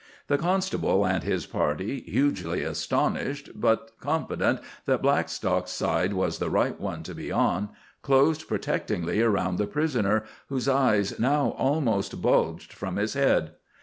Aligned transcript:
The 0.29 0.39
constable 0.39 1.05
and 1.05 1.21
his 1.23 1.45
party, 1.45 2.01
hugely 2.07 2.63
astonished, 2.63 3.51
but 3.53 3.91
confident 3.99 4.59
that 4.87 5.03
Blackstock's 5.03 5.69
side 5.69 6.13
was 6.13 6.39
the 6.39 6.49
right 6.49 6.79
one 6.81 7.03
to 7.03 7.13
be 7.13 7.31
on, 7.31 7.69
closed 8.01 8.47
protectingly 8.47 9.21
around 9.21 9.59
the 9.59 9.67
prisoner, 9.67 10.23
whose 10.49 10.67
eyes 10.67 11.19
now 11.19 11.49
almost 11.51 12.19
bulged 12.19 12.73
from 12.73 12.95
his 12.95 13.13
head. 13.13 13.51